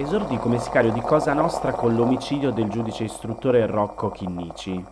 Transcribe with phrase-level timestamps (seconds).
[0.00, 4.82] esordì come sicario di Cosa Nostra con l'omicidio del giudice istruttore Rocco Chinnici.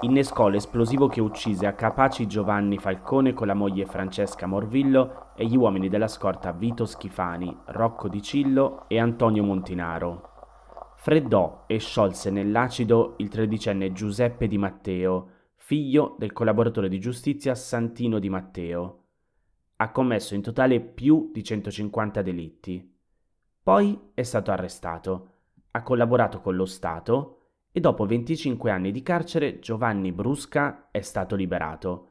[0.00, 5.56] Innescò l'esplosivo che uccise a Capaci Giovanni Falcone con la moglie Francesca Morvillo e gli
[5.56, 10.30] uomini della scorta Vito Schifani, Rocco Di Cillo e Antonio Montinaro.
[10.96, 18.18] Freddò e sciolse nell'acido il tredicenne Giuseppe Di Matteo, figlio del collaboratore di giustizia Santino
[18.18, 19.04] Di Matteo.
[19.76, 22.93] Ha commesso in totale più di 150 delitti.
[23.64, 25.28] Poi è stato arrestato,
[25.70, 27.38] ha collaborato con lo Stato
[27.72, 32.10] e dopo 25 anni di carcere Giovanni Brusca è stato liberato.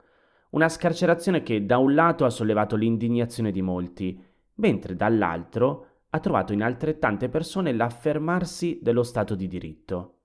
[0.50, 4.20] Una scarcerazione che da un lato ha sollevato l'indignazione di molti,
[4.56, 10.22] mentre dall'altro ha trovato in altrettante persone l'affermarsi dello Stato di diritto.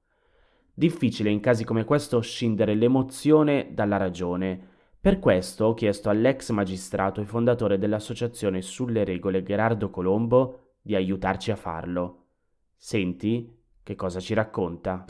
[0.73, 4.59] Difficile in casi come questo scindere l'emozione dalla ragione.
[4.99, 11.51] Per questo ho chiesto all'ex magistrato e fondatore dell'associazione sulle regole Gerardo Colombo di aiutarci
[11.51, 12.29] a farlo.
[12.75, 15.05] Senti che cosa ci racconta.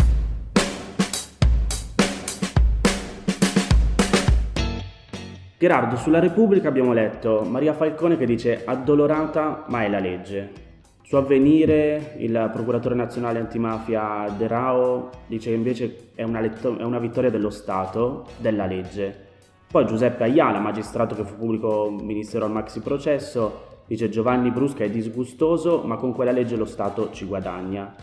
[5.56, 10.66] Gerardo, sulla Repubblica abbiamo letto Maria Falcone che dice addolorata ma è la legge.
[11.02, 16.82] Su avvenire il procuratore nazionale antimafia De Rao dice che invece è una, letto- è
[16.82, 19.26] una vittoria dello Stato, della legge.
[19.70, 24.90] Poi Giuseppe Ayala, magistrato che fu pubblico ministero al maxi processo, Dice Giovanni Brusca è
[24.90, 27.94] disgustoso, ma con quella legge lo Stato ci guadagna.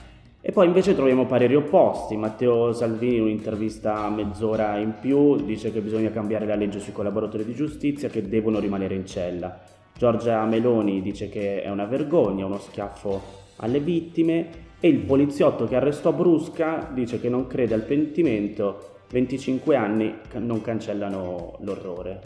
[0.41, 2.17] E poi invece troviamo pareri opposti.
[2.17, 6.91] Matteo Salvini in un'intervista a mezz'ora in più dice che bisogna cambiare la legge sui
[6.91, 9.59] collaboratori di giustizia che devono rimanere in cella.
[9.95, 13.21] Giorgia Meloni dice che è una vergogna, uno schiaffo
[13.57, 14.47] alle vittime
[14.79, 20.61] e il poliziotto che arrestò Brusca dice che non crede al pentimento, 25 anni non
[20.61, 22.21] cancellano l'orrore.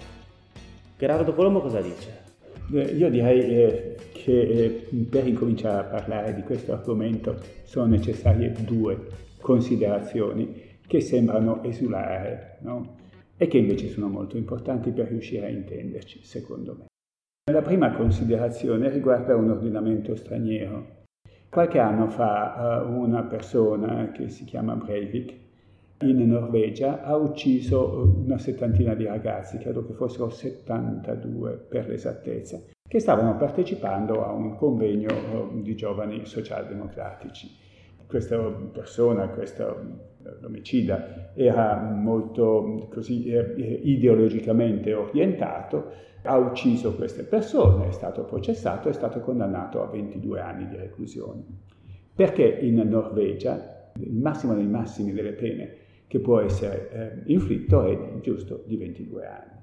[0.97, 2.28] Gerardo Colombo cosa dice?
[2.71, 4.69] Io direi eh, che eh,
[5.09, 9.07] per incominciare a parlare di questo argomento sono necessarie due
[9.41, 12.97] considerazioni che sembrano esulare no?
[13.37, 16.85] e che invece sono molto importanti per riuscire a intenderci, secondo me.
[17.51, 20.97] La prima considerazione riguarda un ordinamento straniero.
[21.49, 25.33] Qualche anno fa una persona che si chiama Breivik
[26.01, 32.99] in Norvegia ha ucciso una settantina di ragazzi, credo che fossero 72 per l'esattezza, che
[32.99, 37.67] stavano partecipando a un convegno eh, di giovani socialdemocratici.
[38.07, 40.07] Questa persona, questo
[40.39, 45.91] l'omicida, era molto così eh, ideologicamente orientato,
[46.23, 50.75] ha ucciso queste persone, è stato processato e è stato condannato a 22 anni di
[50.77, 51.43] reclusione.
[52.15, 58.19] Perché in Norvegia il massimo dei massimi delle pene che può essere eh, inflitto è
[58.21, 59.59] giusto di 22 anni.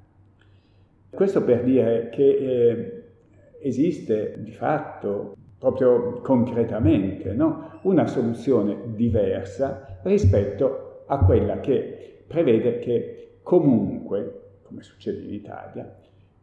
[1.10, 3.02] Questo per dire che eh,
[3.58, 7.80] esiste di fatto, proprio concretamente, no?
[7.82, 15.96] una soluzione diversa rispetto a quella che prevede che comunque, come succede in Italia,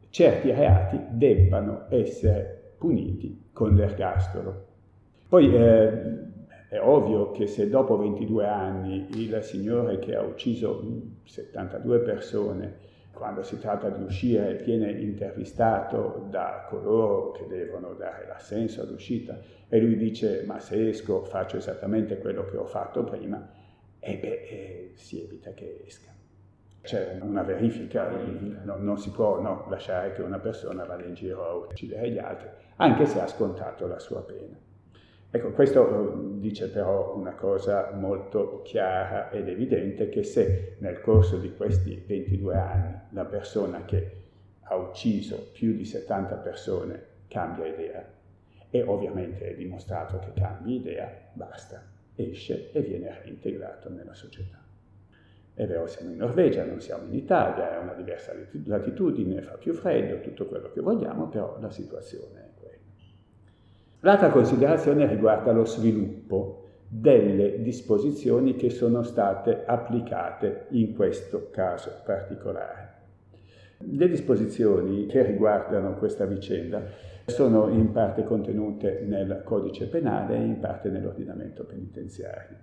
[0.09, 4.65] certi reati debbano essere puniti con l'ergastolo.
[5.29, 6.31] Poi eh,
[6.73, 10.83] è ovvio che se dopo 22 anni il signore che ha ucciso
[11.23, 12.77] 72 persone,
[13.13, 19.37] quando si tratta di uscire, viene intervistato da coloro che devono dare l'assenso all'uscita
[19.69, 23.47] e lui dice ma se esco faccio esattamente quello che ho fatto prima,
[23.99, 26.09] e beh, eh, si evita che esca.
[26.81, 28.09] C'è una verifica,
[28.63, 32.17] no, non si può no, lasciare che una persona vada in giro a uccidere gli
[32.17, 34.71] altri, anche se ha scontato la sua pena.
[35.35, 41.39] Ecco, questo eh, dice però una cosa molto chiara ed evidente, che se nel corso
[41.39, 44.11] di questi 22 anni la persona che
[44.61, 48.07] ha ucciso più di 70 persone cambia idea,
[48.69, 51.81] e ovviamente è dimostrato che cambi idea, basta,
[52.13, 54.63] esce e viene reintegrato nella società.
[55.55, 58.33] È vero, siamo in Norvegia, non siamo in Italia, è una diversa
[58.65, 62.52] latitudine, fa più freddo, tutto quello che vogliamo, però la situazione è
[64.05, 72.91] L'altra considerazione riguarda lo sviluppo delle disposizioni che sono state applicate in questo caso particolare.
[73.77, 76.81] Le disposizioni che riguardano questa vicenda
[77.27, 82.57] sono in parte contenute nel codice penale e in parte nell'ordinamento penitenziario.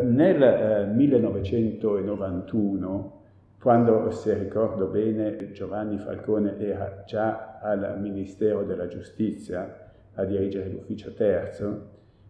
[0.00, 3.22] Nel eh, 1991,
[3.60, 9.82] quando, se ricordo bene, Giovanni Falcone era già al Ministero della Giustizia,
[10.18, 11.88] a dirigere l'ufficio terzo,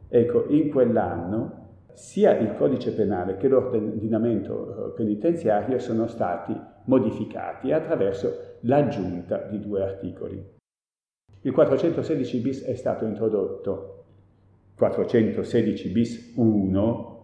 [0.08, 8.56] ecco, in quell'anno sia il codice penale che l'ordinamento eh, penitenziario sono stati modificati attraverso
[8.60, 10.56] l'aggiunta di due articoli.
[11.40, 14.04] Il 416 bis è stato introdotto
[14.76, 17.16] 416 bis 1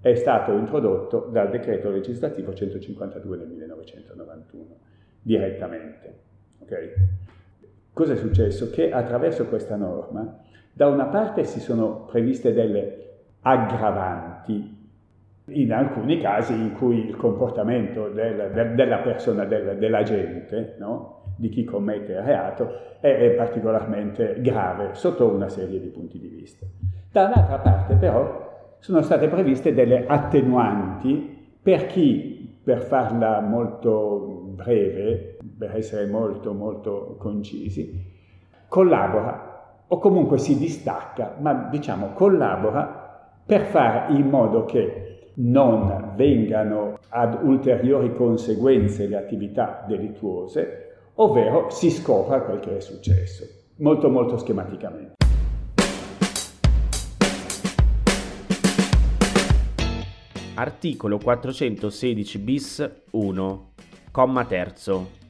[0.00, 4.78] è stato introdotto dal decreto legislativo 152 del 1991
[5.20, 6.18] direttamente.
[6.60, 6.92] Okay?
[7.92, 8.70] Cosa è successo?
[8.70, 10.38] Che attraverso questa norma
[10.72, 12.98] da una parte si sono previste delle
[13.42, 14.80] aggravanti
[15.46, 21.34] in alcuni casi in cui il comportamento del, del, della persona, del, dell'agente, no?
[21.36, 26.28] di chi commette il reato, è, è particolarmente grave sotto una serie di punti di
[26.28, 26.64] vista.
[27.10, 35.31] Dall'altra parte però sono state previste delle attenuanti per chi, per farla molto breve,
[35.62, 38.04] per essere molto molto concisi,
[38.66, 46.98] collabora o comunque si distacca, ma diciamo collabora per fare in modo che non vengano
[47.10, 53.44] ad ulteriori conseguenze le attività delittuose, ovvero si scopra quel che è successo,
[53.76, 55.14] molto molto schematicamente.
[60.54, 63.70] Articolo 416 bis 1,
[64.10, 65.20] comma terzo.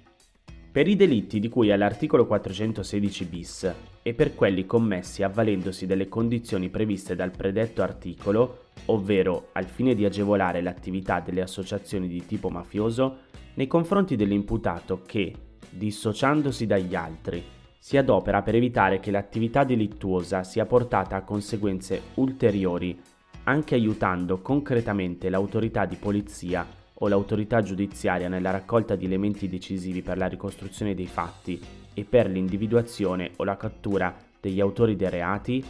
[0.72, 6.70] Per i delitti di cui all'articolo 416 bis e per quelli commessi avvalendosi delle condizioni
[6.70, 13.18] previste dal predetto articolo, ovvero al fine di agevolare l'attività delle associazioni di tipo mafioso,
[13.52, 15.34] nei confronti dell'imputato che,
[15.68, 17.44] dissociandosi dagli altri,
[17.78, 22.98] si adopera per evitare che l'attività delittuosa sia portata a conseguenze ulteriori,
[23.44, 26.66] anche aiutando concretamente l'autorità di polizia
[27.02, 31.60] o l'autorità giudiziaria nella raccolta di elementi decisivi per la ricostruzione dei fatti
[31.94, 35.62] e per l'individuazione o la cattura degli autori dei reati,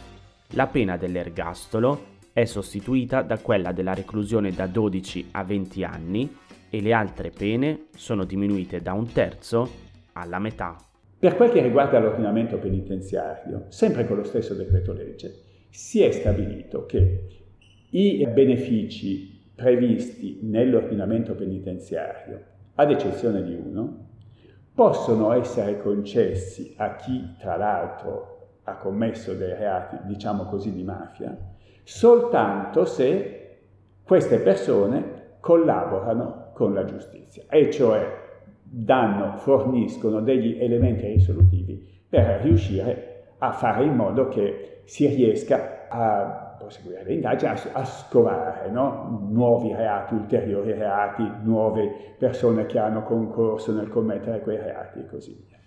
[0.49, 6.37] la pena dell'ergastolo è sostituita da quella della reclusione da 12 a 20 anni
[6.69, 9.69] e le altre pene sono diminuite da un terzo
[10.13, 10.75] alla metà.
[11.17, 15.33] Per quel che riguarda l'ordinamento penitenziario, sempre con lo stesso decreto legge,
[15.69, 17.27] si è stabilito che
[17.89, 22.41] i benefici previsti nell'ordinamento penitenziario,
[22.75, 24.07] ad eccezione di uno,
[24.73, 31.37] possono essere concessi a chi, tra l'altro, ha commesso dei reati, diciamo così, di mafia,
[31.83, 33.57] soltanto se
[34.03, 38.21] queste persone collaborano con la giustizia, e cioè
[38.63, 46.42] danno, forniscono degli elementi risolutivi per riuscire a fare in modo che si riesca a
[46.63, 49.27] proseguire le indagini, a, a scovare no?
[49.29, 55.43] nuovi reati, ulteriori reati, nuove persone che hanno concorso nel commettere quei reati e così
[55.45, 55.59] via.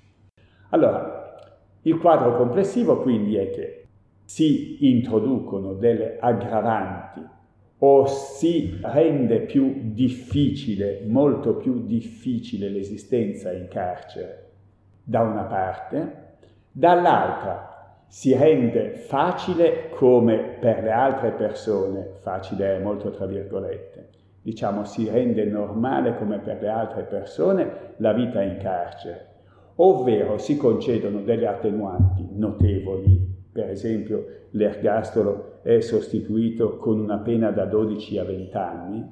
[0.70, 1.34] Allora,
[1.82, 3.86] il quadro complessivo quindi è che
[4.24, 7.24] si introducono delle aggravanti
[7.78, 14.50] o si rende più difficile, molto più difficile l'esistenza in carcere
[15.04, 16.24] da una parte,
[16.72, 17.75] dall'altra
[18.08, 24.08] si rende facile come per le altre persone, facile è molto tra virgolette,
[24.42, 29.26] diciamo si rende normale come per le altre persone la vita in carcere,
[29.76, 37.64] ovvero si concedono delle attenuanti notevoli, per esempio l'ergastolo è sostituito con una pena da
[37.64, 39.04] 12 a 20 anni,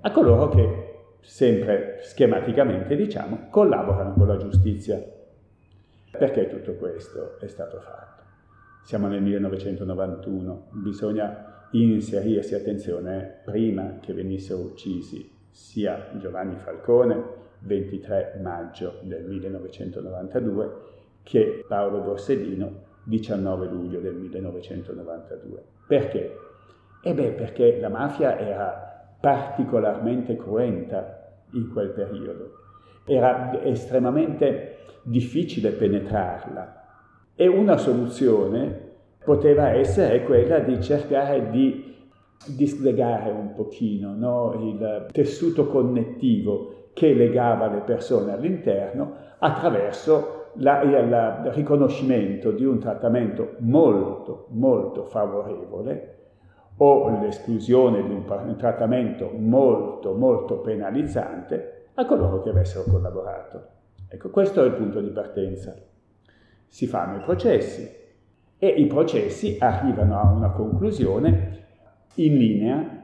[0.00, 5.02] a coloro che, sempre schematicamente diciamo, collaborano con la giustizia.
[6.10, 8.17] Perché tutto questo è stato fatto?
[8.82, 19.00] Siamo nel 1991, bisogna inserirsi, attenzione, prima che venissero uccisi sia Giovanni Falcone, 23 maggio
[19.02, 20.70] del 1992,
[21.22, 25.62] che Paolo Borsellino, 19 luglio del 1992.
[25.86, 26.36] Perché?
[27.02, 32.52] E beh, perché la mafia era particolarmente cruenta in quel periodo,
[33.04, 36.77] era estremamente difficile penetrarla
[37.40, 38.86] e una soluzione
[39.24, 41.94] poteva essere quella di cercare di
[42.46, 44.54] dislegare un pochino no?
[44.60, 53.54] il tessuto connettivo che legava le persone all'interno attraverso la, il riconoscimento di un trattamento
[53.58, 56.16] molto, molto favorevole
[56.78, 63.62] o l'esclusione di un trattamento molto, molto penalizzante a coloro che avessero collaborato.
[64.08, 65.72] Ecco, questo è il punto di partenza
[66.68, 67.96] si fanno i processi
[68.58, 71.56] e i processi arrivano a una conclusione
[72.14, 72.98] in linea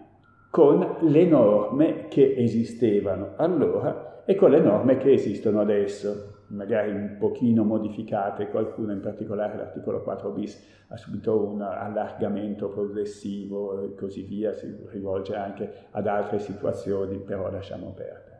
[0.50, 7.16] con le norme che esistevano allora e con le norme che esistono adesso, magari un
[7.18, 14.22] pochino modificate, qualcuno in particolare l'articolo 4 bis ha subito un allargamento progressivo e così
[14.22, 18.33] via, si rivolge anche ad altre situazioni, però lasciamo perdere.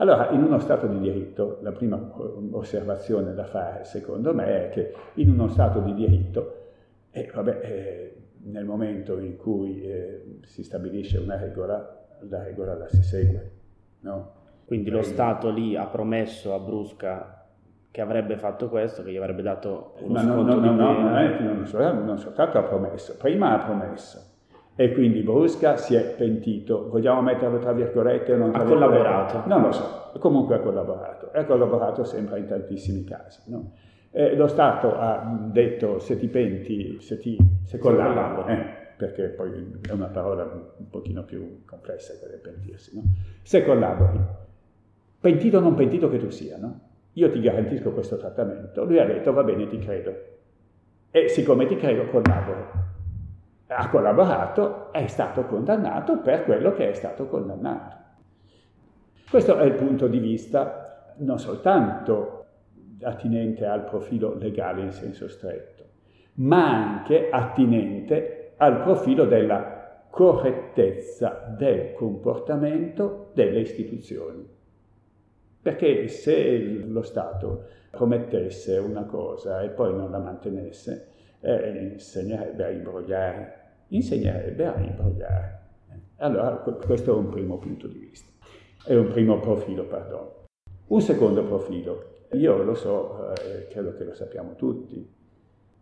[0.00, 2.00] Allora, in uno Stato di diritto, la prima
[2.52, 6.66] osservazione da fare, secondo me, è che in uno Stato di diritto,
[7.10, 12.88] eh, vabbè, eh, nel momento in cui eh, si stabilisce una regola, la regola la
[12.88, 13.50] si segue.
[14.00, 14.32] No?
[14.64, 17.46] Quindi lo Stato lì ha promesso a Brusca
[17.90, 21.00] che avrebbe fatto questo, che gli avrebbe dato uno Ma sconto no, no, no, no,
[21.00, 24.36] non, è, so- non soltanto ha promesso, prima ha promesso.
[24.80, 28.92] E quindi Brusca si è pentito, vogliamo metterlo tra virgolette o non tra Ha virgolette?
[28.96, 29.48] collaborato.
[29.48, 31.32] Non lo so, comunque ha collaborato.
[31.32, 33.40] E ha collaborato sempre in tantissimi casi.
[33.50, 33.72] no?
[34.12, 38.64] E lo Stato ha detto se ti penti, se, ti, se collabori, eh,
[38.96, 43.02] perché poi è una parola un pochino più complessa quella del pentirsi, no?
[43.42, 44.20] se collabori,
[45.20, 46.80] pentito o non pentito che tu sia, no?
[47.14, 48.84] io ti garantisco questo trattamento.
[48.84, 50.14] Lui ha detto va bene, ti credo.
[51.10, 52.86] E siccome ti credo, collaboro.
[53.68, 57.96] Ha collaborato, è stato condannato per quello che è stato condannato.
[59.30, 62.46] Questo è il punto di vista non soltanto
[63.02, 65.84] attinente al profilo legale in senso stretto,
[66.34, 74.48] ma anche attinente al profilo della correttezza del comportamento delle istituzioni.
[75.60, 81.08] Perché se lo Stato promettesse una cosa e poi non la mantenesse,
[81.40, 83.57] eh, insegnerebbe a imbrogliare,
[83.88, 85.56] insegnerebbe a imbrogliare.
[86.16, 88.30] Allora questo è un primo punto di vista,
[88.84, 90.46] è un primo profilo, perdono.
[90.86, 95.06] Un secondo profilo, io lo so, eh, credo che lo sappiamo tutti,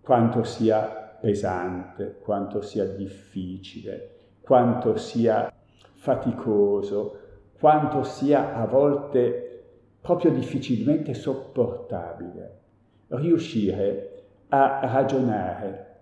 [0.01, 4.11] quanto sia pesante, quanto sia difficile,
[4.41, 5.53] quanto sia
[5.95, 7.19] faticoso,
[7.59, 9.65] quanto sia a volte
[10.01, 12.61] proprio difficilmente sopportabile
[13.09, 15.95] riuscire a ragionare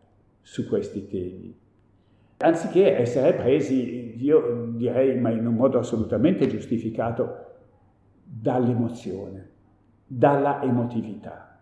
[0.42, 1.63] su questi temi.
[2.38, 7.42] Anziché essere presi, io direi, ma in un modo assolutamente giustificato,
[8.24, 9.50] dall'emozione,
[10.06, 11.60] dalla emotività.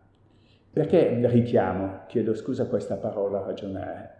[0.72, 4.10] Perché richiamo, chiedo scusa questa parola ragionare?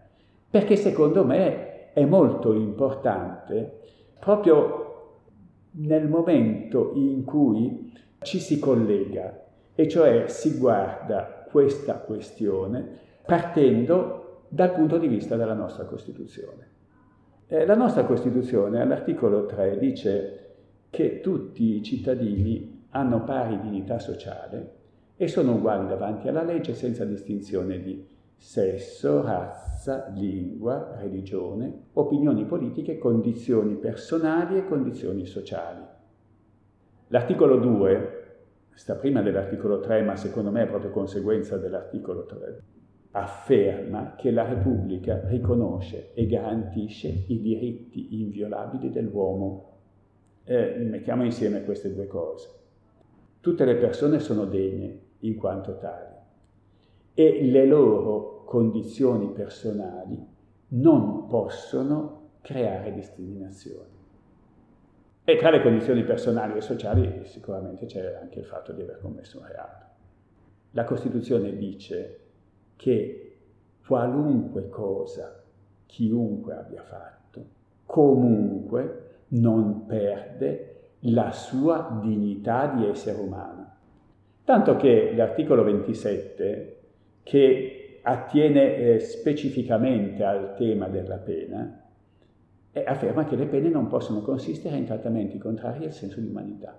[0.51, 3.81] Perché secondo me è molto importante
[4.19, 4.83] proprio
[5.73, 9.41] nel momento in cui ci si collega,
[9.75, 12.87] e cioè si guarda questa questione
[13.25, 14.22] partendo
[14.53, 16.69] dal punto di vista della nostra Costituzione.
[17.47, 20.55] Eh, la nostra Costituzione all'articolo 3 dice
[20.91, 24.81] che tutti i cittadini hanno pari dignità sociale
[25.17, 28.07] e sono uguali davanti alla legge senza distinzione di
[28.37, 35.83] sesso, razza, lingua, religione, opinioni politiche, condizioni personali e condizioni sociali.
[37.07, 38.35] L'articolo 2
[38.75, 42.63] sta prima dell'articolo 3, ma secondo me è proprio conseguenza dell'articolo 3,
[43.13, 49.71] afferma che la Repubblica riconosce e garantisce i diritti inviolabili dell'uomo.
[50.45, 52.49] Eh, mettiamo insieme queste due cose.
[53.41, 56.15] Tutte le persone sono degne in quanto tali
[57.15, 60.19] e le loro condizioni personali
[60.69, 64.01] non possono creare discriminazioni.
[65.25, 69.39] E tra le condizioni personali e sociali sicuramente c'è anche il fatto di aver commesso
[69.39, 69.87] un reato.
[70.71, 72.22] La Costituzione dice
[72.77, 73.37] che
[73.87, 75.43] qualunque cosa
[75.87, 77.45] chiunque abbia fatto,
[77.85, 80.69] comunque non perde
[81.07, 83.71] la sua dignità di essere umano.
[84.45, 86.77] Tanto che l'articolo 27,
[87.23, 91.83] che attiene eh, specificamente al tema della pena,
[92.73, 96.79] e afferma che le pene non possono consistere in trattamenti contrari al senso di umanità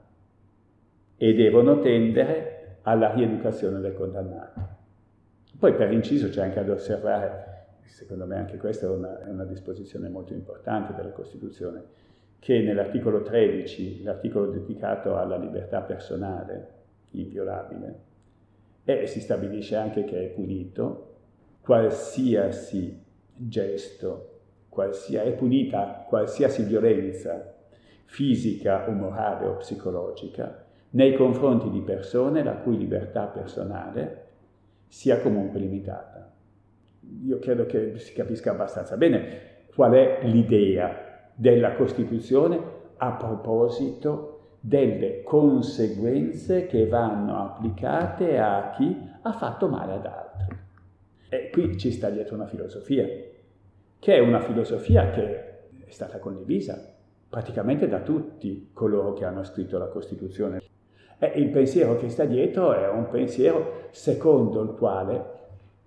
[1.15, 4.81] e devono tendere alla rieducazione del condannato.
[5.57, 9.45] Poi per inciso c'è anche ad osservare, secondo me anche questa è una, è una
[9.45, 11.83] disposizione molto importante della Costituzione,
[12.39, 16.67] che nell'articolo 13, l'articolo dedicato alla libertà personale
[17.11, 17.99] inviolabile,
[18.83, 21.11] e si stabilisce anche che è punito
[21.61, 23.01] qualsiasi
[23.33, 24.33] gesto
[24.73, 27.53] qualsiasi, è punita qualsiasi violenza
[28.05, 34.22] fisica o morale o psicologica nei confronti di persone la cui libertà personale
[34.93, 36.31] sia comunque limitata.
[37.25, 42.61] Io credo che si capisca abbastanza bene qual è l'idea della Costituzione
[42.97, 50.57] a proposito delle conseguenze che vanno applicate a chi ha fatto male ad altri.
[51.27, 53.07] E qui ci sta dietro una filosofia,
[53.97, 56.93] che è una filosofia che è stata condivisa
[57.27, 60.61] praticamente da tutti coloro che hanno scritto la Costituzione.
[61.23, 65.25] E il pensiero che sta dietro è un pensiero secondo il quale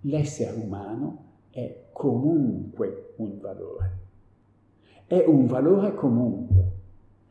[0.01, 3.91] l'essere umano è comunque un valore.
[5.07, 6.65] È un valore comunque.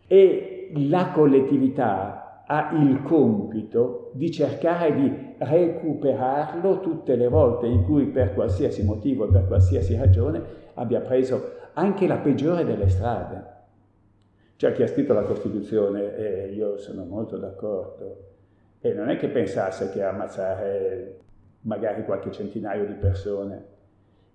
[0.06, 8.06] E la collettività ha il compito di cercare di recuperarlo tutte le volte in cui
[8.06, 10.44] per qualsiasi motivo e per qualsiasi ragione
[10.76, 13.54] abbia preso anche la peggiore delle strade.
[14.58, 18.34] C'è chi ha scritto la Costituzione e io sono molto d'accordo.
[18.80, 21.20] E non è che pensasse che ammazzare
[21.62, 23.66] magari qualche centinaio di persone,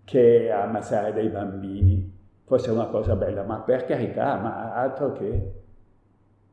[0.05, 5.53] che ammazzare dei bambini fosse una cosa bella, ma per carità, ma altro che...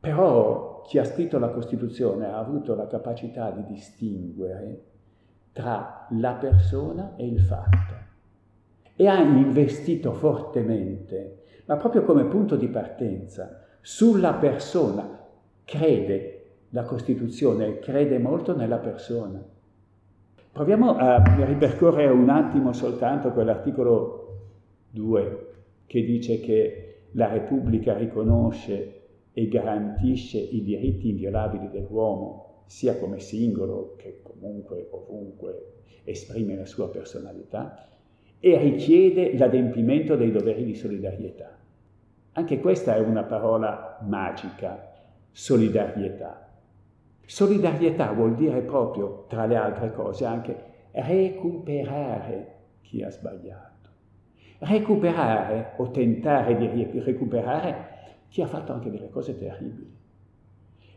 [0.00, 4.82] Però chi ha scritto la Costituzione ha avuto la capacità di distinguere
[5.52, 7.94] tra la persona e il fatto.
[8.94, 11.37] E ha investito fortemente,
[11.68, 15.16] ma proprio come punto di partenza, sulla persona.
[15.64, 19.42] Crede la Costituzione, crede molto nella persona.
[20.50, 24.38] Proviamo a ripercorrere un attimo soltanto quell'articolo
[24.90, 25.46] 2
[25.84, 28.94] che dice che la Repubblica riconosce
[29.32, 35.72] e garantisce i diritti inviolabili dell'uomo, sia come singolo che comunque ovunque
[36.04, 37.88] esprime la sua personalità,
[38.40, 41.57] e richiede l'adempimento dei doveri di solidarietà.
[42.32, 44.92] Anche questa è una parola magica,
[45.30, 46.48] solidarietà.
[47.26, 50.56] Solidarietà vuol dire proprio, tra le altre cose, anche
[50.92, 53.66] recuperare chi ha sbagliato.
[54.60, 57.96] Recuperare o tentare di recuperare
[58.28, 59.96] chi ha fatto anche delle cose terribili.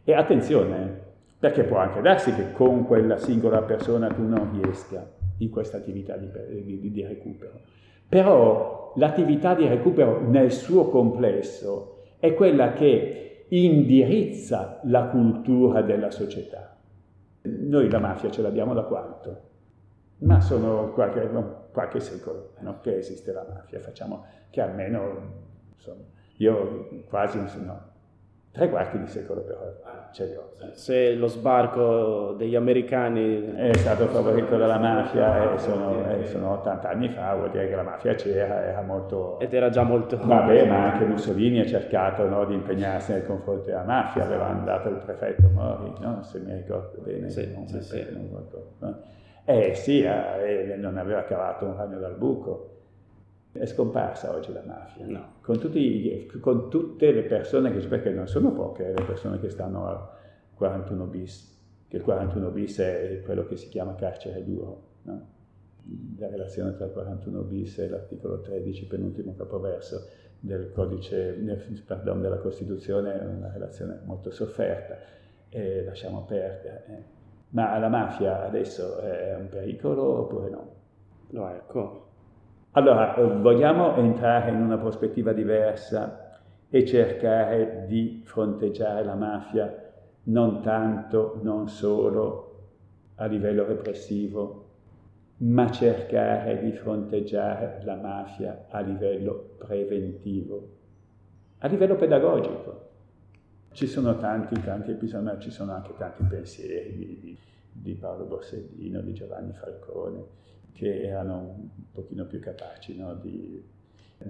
[0.03, 5.05] E attenzione, perché può anche darsi che con quella singola persona tu non riesca
[5.37, 6.29] in questa attività di,
[6.63, 7.59] di, di recupero.
[8.11, 16.75] Però l'attività di recupero nel suo complesso è quella che indirizza la cultura della società.
[17.43, 19.41] Noi la mafia ce l'abbiamo da quanto?
[20.17, 21.29] Ma sono qualche,
[21.71, 22.81] qualche secolo no?
[22.81, 25.21] che esiste la mafia, facciamo che almeno,
[25.73, 26.03] insomma,
[26.35, 27.90] io quasi, no,
[28.51, 29.59] Tre quarti di secolo però
[30.11, 30.51] ce li ho.
[30.73, 36.89] Se lo sbarco degli americani è stato favorito dalla mafia e sono, e sono 80
[36.89, 39.39] anni fa, vuol dire che la mafia c'era, era molto...
[39.39, 40.17] Ed era già molto...
[40.21, 44.89] Vabbè, ma anche Mussolini ha cercato no, di impegnarsi nei confronti della mafia, aveva mandato
[44.89, 46.21] il prefetto Mori, no?
[46.21, 47.29] se mi ricordo bene.
[47.29, 48.05] Sì, non, sì, sì.
[48.11, 48.73] Non, ricordo,
[49.45, 52.80] eh sì, eh, non aveva cavato un ragno dal buco.
[53.51, 55.33] È scomparsa oggi la mafia, no.
[55.41, 59.87] con, tutti, con, tutte le persone che, perché non sono poche le persone che stanno
[59.87, 60.09] al
[60.55, 65.27] 41 bis, che il 41 bis è quello che si chiama carcere duro, no?
[66.17, 70.07] la relazione tra il 41 bis e l'articolo 13, penultimo capoverso
[70.39, 71.37] del codice,
[71.85, 74.97] pardon, della Costituzione, è una relazione molto sofferta
[75.49, 76.85] e lasciamo perdere.
[76.87, 77.03] Eh.
[77.49, 80.79] Ma la mafia adesso è un pericolo oppure no?
[81.29, 82.10] No, ecco,
[82.71, 89.91] allora, eh, vogliamo entrare in una prospettiva diversa e cercare di fronteggiare la mafia
[90.23, 92.47] non tanto, non solo
[93.15, 94.67] a livello repressivo,
[95.37, 100.69] ma cercare di fronteggiare la mafia a livello preventivo,
[101.59, 102.89] a livello pedagogico.
[103.71, 107.37] Ci sono tanti, tanti episodi, ci sono anche tanti pensieri di,
[107.71, 110.23] di Paolo Borsellino, di Giovanni Falcone,
[110.73, 113.63] che erano un pochino più capaci no, di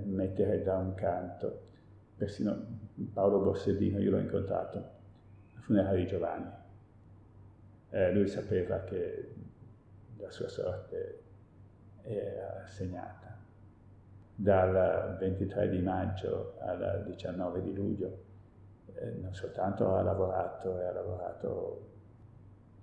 [0.05, 1.69] mettere da un canto.
[2.15, 2.79] Persino
[3.13, 4.77] Paolo Borsellino, io l'ho incontrato
[5.55, 6.51] al funerale di Giovanni.
[7.89, 9.33] Eh, lui sapeva che
[10.17, 11.19] la sua sorte
[12.03, 13.37] era segnata.
[14.35, 18.23] Dal 23 di maggio al 19 di luglio
[18.95, 21.89] eh, non soltanto ha lavorato, ha lavorato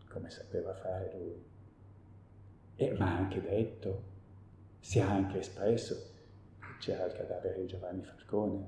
[0.09, 1.45] come sapeva fare lui,
[2.81, 4.03] e, ma anche detto,
[4.79, 5.97] si è anche espresso,
[6.79, 8.67] c'era il cadavere di Giovanni Falcone,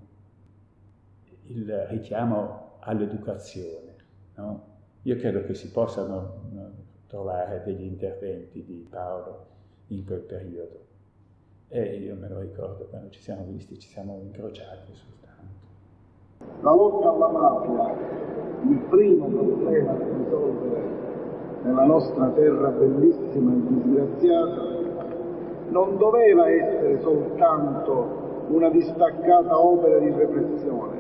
[1.45, 3.95] il richiamo all'educazione.
[4.35, 4.67] No?
[5.03, 6.73] Io credo che si possano no,
[7.07, 9.47] trovare degli interventi di Paolo
[9.89, 10.87] in quel periodo.
[11.69, 16.63] E io me lo ricordo quando ci siamo visti, ci siamo incrociati soltanto.
[16.63, 21.10] La lotta alla mafia, il primo problema da risolvere
[21.63, 24.63] nella nostra terra bellissima e disgraziata,
[25.69, 28.19] non doveva essere soltanto
[28.49, 30.99] una distaccata opera di repressione,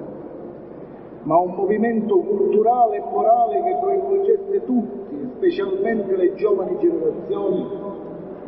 [1.22, 7.66] ma un movimento culturale e morale che coinvolgesse tutti, specialmente le giovani generazioni,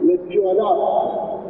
[0.01, 1.41] le più adatte,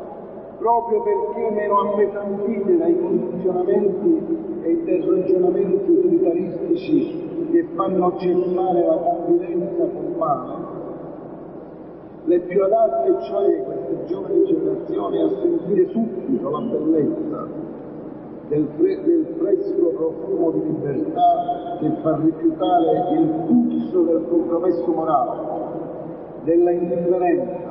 [0.58, 9.84] proprio perché meno appesantite dai condizionamenti e dai ragionamenti utilitaristici che fanno cessare la convivenza
[10.22, 10.80] formale,
[12.24, 17.48] le più adatte cioè queste giovani generazioni a sentire subito la bellezza
[18.48, 25.40] del, fre- del fresco profumo di libertà che fa rifiutare il puzzo del compromesso morale,
[26.44, 27.70] della indifferenza,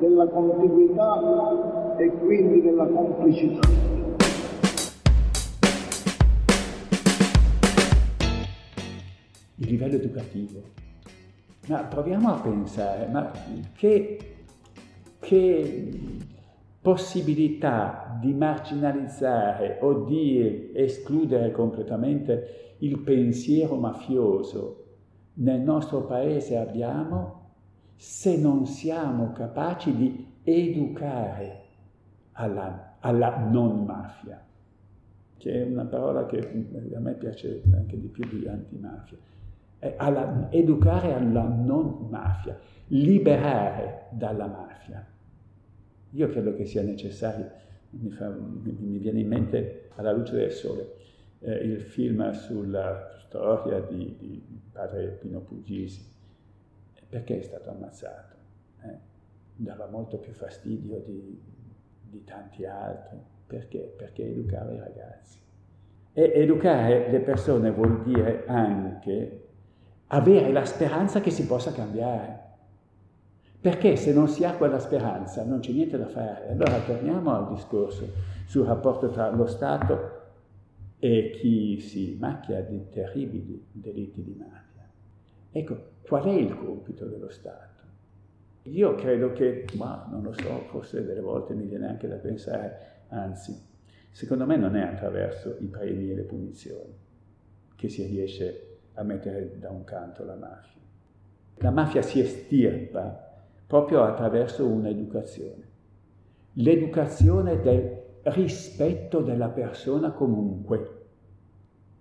[0.00, 3.68] della contiguità e quindi della complicità.
[9.60, 10.87] Il livello educativo.
[11.68, 13.30] Ma proviamo a pensare, ma
[13.74, 14.18] che,
[15.18, 15.90] che
[16.80, 24.84] possibilità di marginalizzare o di escludere completamente il pensiero mafioso
[25.34, 27.38] nel nostro paese abbiamo
[27.96, 31.62] se non siamo capaci di educare
[32.32, 34.42] alla, alla non mafia,
[35.36, 36.38] che è una parola che
[36.94, 39.16] a me piace anche di più di antimafia,
[39.96, 45.06] alla, educare alla non mafia, liberare dalla mafia.
[46.12, 47.50] Io credo che sia necessario,
[47.90, 50.94] mi, fa, mi viene in mente alla luce del sole,
[51.40, 56.04] eh, il film sulla storia di, di padre Pino Puglisi,
[57.08, 58.36] perché è stato ammazzato?
[58.82, 58.96] Eh?
[59.56, 61.40] Dava molto più fastidio di,
[62.02, 63.18] di tanti altri.
[63.46, 63.94] Perché?
[63.96, 65.38] Perché educava i ragazzi.
[66.12, 69.47] E educare le persone vuol dire anche
[70.08, 72.46] avere la speranza che si possa cambiare.
[73.60, 76.50] Perché se non si ha quella speranza non c'è niente da fare.
[76.50, 78.08] Allora torniamo al discorso
[78.46, 80.16] sul rapporto tra lo Stato
[80.98, 84.88] e chi si macchia di terribili delitti di mafia.
[85.50, 87.66] Ecco, qual è il compito dello Stato?
[88.62, 93.04] Io credo che, ma non lo so, forse delle volte mi viene anche da pensare,
[93.08, 93.56] anzi,
[94.10, 96.94] secondo me non è attraverso i premi e le punizioni
[97.74, 98.67] che si riesce
[98.98, 100.80] a mettere da un canto la mafia.
[101.58, 103.26] La mafia si estirpa
[103.66, 105.66] proprio attraverso un'educazione.
[106.54, 111.06] L'educazione del rispetto della persona comunque,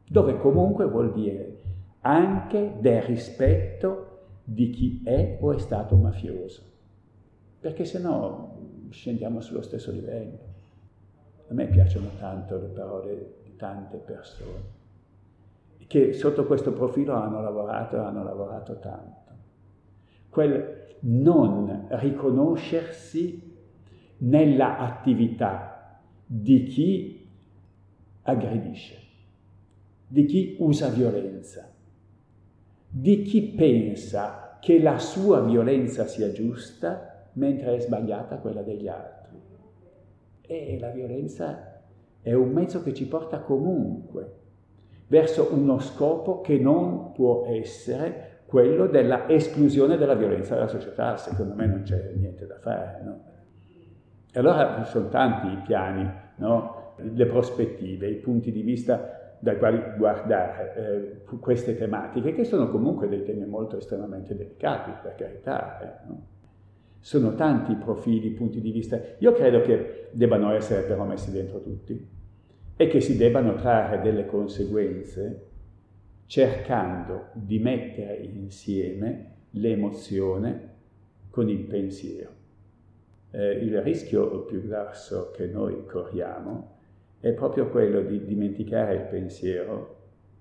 [0.08, 1.62] dove comunque vuol dire
[2.02, 4.06] anche del rispetto
[4.44, 6.64] di chi è o è stato mafioso,
[7.60, 10.56] perché se no scendiamo sullo stesso livello.
[11.50, 14.77] A me piacciono tanto le parole di tante persone
[15.88, 19.32] che sotto questo profilo hanno lavorato e hanno lavorato tanto.
[20.30, 23.56] Quel non riconoscersi
[24.20, 27.28] nella attività di chi
[28.24, 28.96] aggredisce,
[30.08, 31.72] di chi usa violenza,
[32.90, 39.40] di chi pensa che la sua violenza sia giusta mentre è sbagliata quella degli altri.
[40.42, 41.82] E la violenza
[42.22, 44.37] è un mezzo che ci porta comunque
[45.08, 51.18] verso uno scopo che non può essere quello della esclusione della violenza dalla società.
[51.18, 53.02] Secondo me non c'è niente da fare.
[53.04, 53.20] No?
[54.32, 56.94] E allora sono tanti i piani, no?
[56.98, 63.08] le prospettive, i punti di vista dai quali guardare eh, queste tematiche, che sono comunque
[63.08, 65.80] dei temi molto estremamente delicati, per carità.
[65.80, 66.22] Eh, no?
[67.00, 69.00] Sono tanti profili, punti di vista.
[69.20, 72.16] Io credo che debbano essere però messi dentro tutti
[72.78, 75.46] e che si debbano trarre delle conseguenze
[76.28, 80.76] cercando di mettere insieme l'emozione
[81.32, 82.36] con il pensiero.
[83.32, 86.76] Eh, il rischio più grosso che noi corriamo
[87.20, 89.96] è proprio quello di dimenticare il pensiero,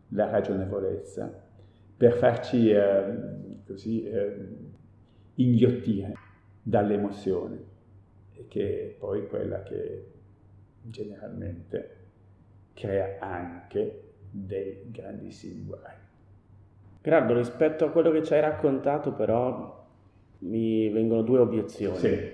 [0.08, 1.44] la ragionevolezza,
[1.96, 4.48] per farci eh, così eh,
[5.36, 6.12] inghiottire
[6.62, 7.64] dall'emozione,
[8.48, 10.10] che è poi quella che
[10.82, 11.95] generalmente
[12.76, 15.94] crea anche dei grandissimi guai.
[17.02, 19.84] Gerardo, rispetto a quello che ci hai raccontato però
[20.40, 21.96] mi vengono due obiezioni.
[21.96, 22.30] Sì.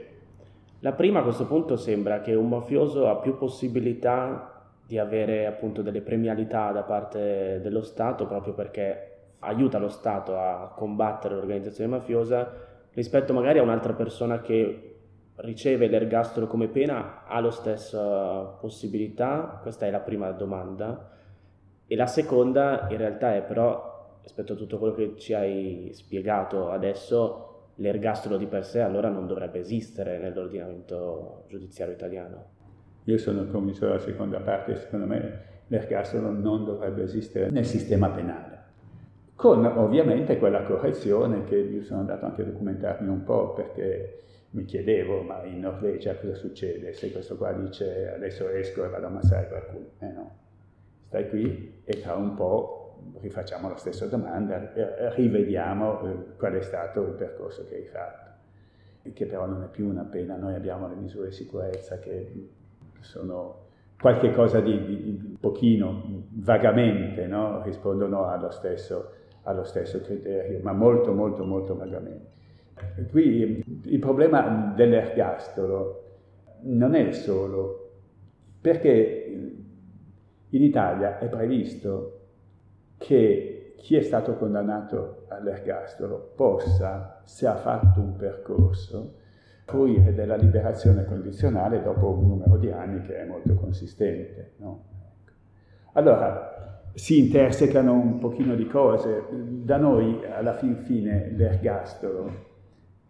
[0.81, 5.81] La prima a questo punto sembra che un mafioso ha più possibilità di avere appunto
[5.81, 12.53] delle premialità da parte dello Stato proprio perché aiuta lo Stato a combattere l'organizzazione mafiosa
[12.95, 14.92] rispetto magari a un'altra persona che
[15.43, 19.61] riceve l'ergastolo come pena ha la stessa possibilità?
[19.63, 21.11] Questa è la prima domanda.
[21.87, 26.71] E la seconda in realtà è però rispetto a tutto quello che ci hai spiegato
[26.71, 32.45] adesso l'ergastolo di per sé allora non dovrebbe esistere nell'ordinamento giudiziario italiano.
[33.05, 38.59] Io sono convinto della seconda parte, secondo me l'ergastolo non dovrebbe esistere nel sistema penale,
[39.35, 44.65] con ovviamente quella correzione che io sono andato anche a documentarmi un po' perché mi
[44.65, 49.09] chiedevo, ma in Norvegia cosa succede se questo qua dice adesso esco e vado a
[49.09, 49.87] ammazzare qualcuno?
[49.99, 50.37] Eh no,
[51.07, 52.83] stai qui e tra un po'
[53.21, 54.73] rifacciamo la stessa domanda,
[55.15, 58.31] rivediamo eh, qual è stato il percorso che hai fatto,
[59.13, 62.49] che però non è più una pena, noi abbiamo le misure di sicurezza che
[63.01, 63.61] sono
[64.01, 67.63] qualche cosa di, di, di pochino, vagamente, no?
[67.63, 69.13] rispondono allo stesso,
[69.45, 72.31] allo stesso criterio, ma molto, molto, molto vagamente.
[73.11, 75.99] Qui il problema dell'ergastolo
[76.63, 77.83] non è solo
[78.61, 79.57] perché
[80.49, 82.21] in Italia è previsto
[82.99, 89.15] che chi è stato condannato all'ergastolo possa, se ha fatto un percorso,
[89.65, 94.53] fruire della liberazione condizionale dopo un numero di anni che è molto consistente.
[94.59, 94.85] No?
[95.95, 99.25] Allora, si intersecano un pochino di cose.
[99.31, 102.51] Da noi, alla fin fine, l'ergastolo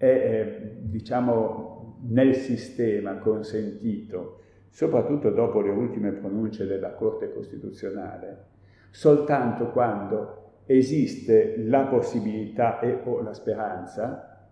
[0.02, 8.46] è, diciamo, nel sistema consentito, soprattutto dopo le ultime pronunce della Corte Costituzionale,
[8.90, 14.48] soltanto quando esiste la possibilità e o la speranza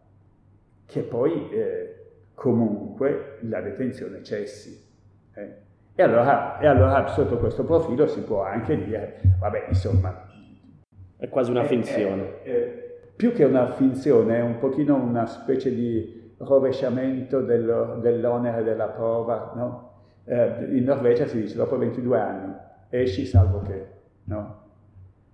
[0.86, 1.94] che poi eh,
[2.34, 4.80] comunque la detenzione cessi.
[5.34, 5.54] Eh.
[5.96, 10.28] E, allora, e, allora, sotto questo profilo si può anche dire, vabbè, insomma...
[11.16, 12.42] È quasi una finzione.
[12.42, 12.89] È,
[13.20, 19.52] più che una finzione, è un pochino una specie di rovesciamento dello, dell'onere della prova,
[19.54, 19.90] no?
[20.24, 22.54] eh, in Norvegia si dice dopo 22 anni
[22.88, 23.86] esci salvo che,
[24.24, 24.68] no?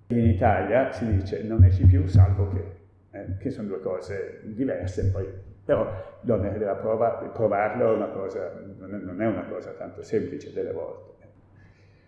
[0.09, 2.64] In Italia si dice non esci più salvo che,
[3.12, 5.25] eh, che sono due cose diverse, poi,
[5.64, 5.88] però
[6.22, 11.14] l'onere della prova, provarlo è una cosa, non è una cosa tanto semplice delle volte.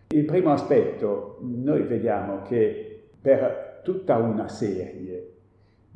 [0.08, 5.36] Il primo aspetto, noi vediamo che per tutta una serie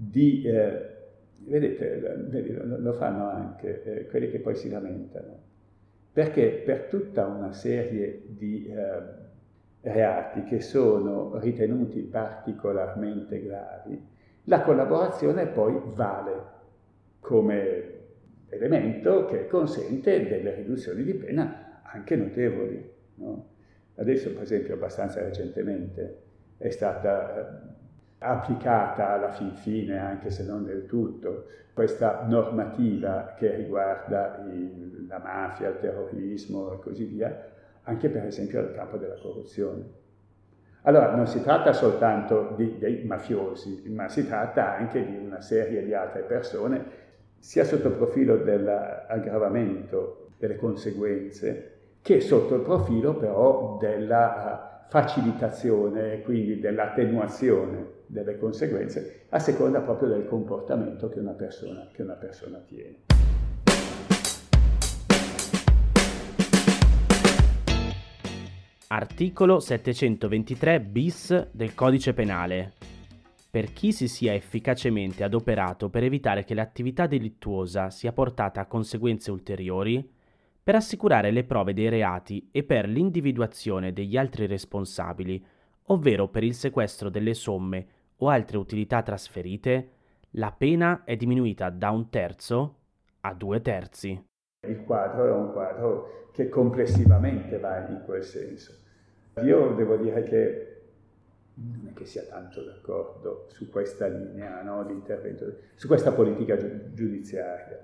[0.09, 0.91] di, eh,
[1.39, 2.01] vedete,
[2.79, 5.39] lo fanno anche eh, quelli che poi si lamentano,
[6.13, 9.21] perché per tutta una serie di eh,
[9.81, 14.11] reati che sono ritenuti particolarmente gravi,
[14.45, 16.51] la collaborazione poi vale
[17.21, 17.91] come
[18.49, 22.91] elemento che consente delle riduzioni di pena anche notevoli.
[23.15, 23.51] No?
[23.95, 26.23] Adesso, per esempio, abbastanza recentemente
[26.59, 27.81] è stata eh,
[28.23, 35.19] applicata alla fin fine, anche se non del tutto, questa normativa che riguarda il, la
[35.19, 37.51] mafia, il terrorismo e così via,
[37.85, 40.01] anche per esempio nel campo della corruzione.
[40.83, 45.85] Allora non si tratta soltanto di, dei mafiosi, ma si tratta anche di una serie
[45.85, 47.01] di altre persone,
[47.39, 51.71] sia sotto il profilo dell'aggravamento delle conseguenze,
[52.03, 60.11] che sotto il profilo però della facilitazione e quindi dell'attenuazione delle conseguenze a seconda proprio
[60.11, 63.05] del comportamento che una persona, che una persona tiene.
[68.89, 72.75] Articolo 723 bis del Codice Penale.
[73.51, 79.31] Per chi si sia efficacemente adoperato per evitare che l'attività delittuosa sia portata a conseguenze
[79.31, 80.07] ulteriori,
[80.63, 85.43] per assicurare le prove dei reati e per l'individuazione degli altri responsabili,
[85.85, 89.91] ovvero per il sequestro delle somme o altre utilità trasferite,
[90.33, 92.77] la pena è diminuita da un terzo
[93.21, 94.27] a due terzi.
[94.67, 98.75] Il quadro è un quadro che complessivamente va in quel senso.
[99.43, 100.67] Io devo dire che
[101.55, 106.57] non è che sia tanto d'accordo su questa linea no, di intervento, su questa politica
[106.93, 107.79] giudiziaria,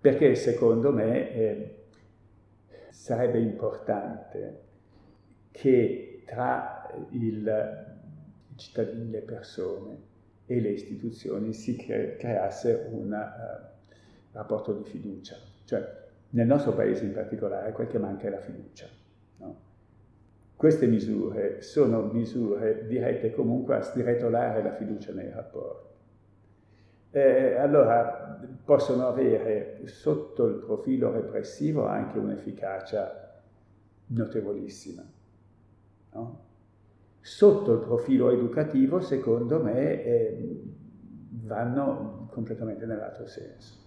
[0.00, 1.84] perché secondo me eh,
[2.90, 4.62] sarebbe importante
[5.50, 7.85] che tra il
[8.56, 10.14] cittadini, le persone
[10.46, 15.36] e le istituzioni si cre- creasse un uh, rapporto di fiducia.
[15.64, 18.86] Cioè, nel nostro paese in particolare quel che manca è la fiducia.
[19.38, 19.60] No?
[20.54, 25.94] Queste misure sono misure dirette comunque a sgretolare la fiducia nei rapporti.
[27.10, 33.42] Eh, allora possono avere sotto il profilo repressivo anche un'efficacia
[34.08, 35.02] notevolissima.
[36.12, 36.45] No?
[37.26, 40.62] Sotto il profilo educativo, secondo me, eh,
[41.42, 43.84] vanno completamente nell'altro senso.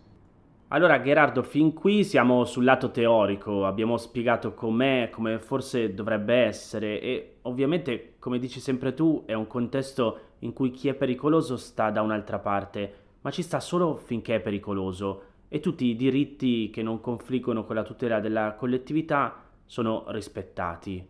[0.67, 6.99] Allora Gerardo, fin qui siamo sul lato teorico, abbiamo spiegato com'è, come forse dovrebbe essere
[6.99, 11.91] e ovviamente, come dici sempre tu, è un contesto in cui chi è pericoloso sta
[11.91, 16.83] da un'altra parte, ma ci sta solo finché è pericoloso e tutti i diritti che
[16.83, 21.07] non confliggono con la tutela della collettività sono rispettati.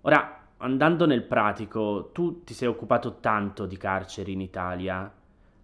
[0.00, 5.12] Ora, andando nel pratico, tu ti sei occupato tanto di carceri in Italia.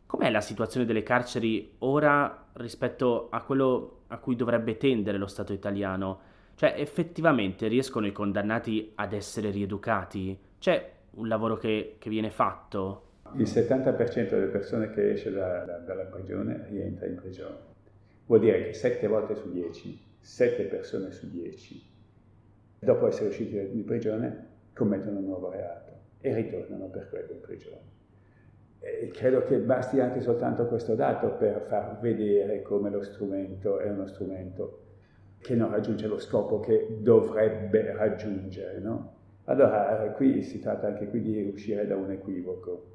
[0.07, 5.53] Com'è la situazione delle carceri ora rispetto a quello a cui dovrebbe tendere lo Stato
[5.53, 6.21] italiano?
[6.55, 10.39] Cioè, effettivamente riescono i condannati ad essere rieducati?
[10.59, 13.03] C'è un lavoro che, che viene fatto?
[13.35, 17.75] Il 70% delle persone che esce da, da, dalla prigione rientra in prigione.
[18.25, 21.95] Vuol dire che 7 volte su 10, 7 persone su 10
[22.79, 24.46] dopo essere usciti di prigione,
[24.77, 27.95] commettono un nuovo reato e ritornano per quello in prigione.
[28.79, 33.89] E credo che basti anche soltanto questo dato per far vedere come lo strumento è
[33.89, 34.83] uno strumento
[35.39, 38.79] che non raggiunge lo scopo che dovrebbe raggiungere.
[38.79, 39.15] No?
[39.45, 42.93] Allora, qui si tratta anche qui di uscire da un equivoco.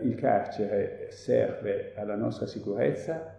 [0.00, 3.36] Il carcere serve alla nostra sicurezza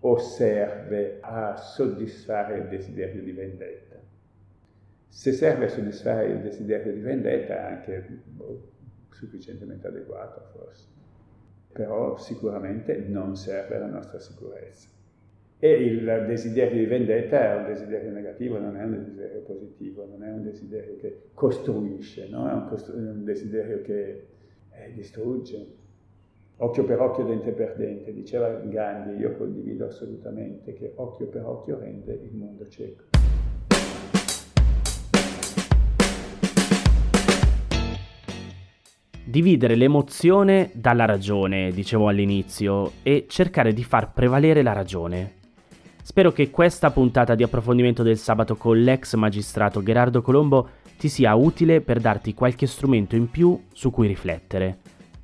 [0.00, 3.89] o serve a soddisfare il desiderio di vendetta?
[5.12, 8.70] Se serve a soddisfare il desiderio di vendetta è anche boh,
[9.10, 10.86] sufficientemente adeguato forse,
[11.72, 14.88] però sicuramente non serve alla nostra sicurezza.
[15.58, 20.22] E il desiderio di vendetta è un desiderio negativo, non è un desiderio positivo, non
[20.22, 22.48] è un desiderio che costruisce, no?
[22.48, 24.26] è un, costru- un desiderio che
[24.70, 25.78] eh, distrugge.
[26.56, 31.78] Occhio per occhio, dente per dente, diceva Gandhi, io condivido assolutamente che occhio per occhio
[31.78, 33.08] rende il mondo cieco.
[39.24, 45.34] Dividere l'emozione dalla ragione, dicevo all'inizio, e cercare di far prevalere la ragione.
[46.02, 51.34] Spero che questa puntata di approfondimento del sabato con l'ex magistrato Gerardo Colombo ti sia
[51.34, 54.78] utile per darti qualche strumento in più su cui riflettere.